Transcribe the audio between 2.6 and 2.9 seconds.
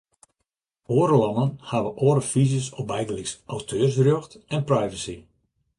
op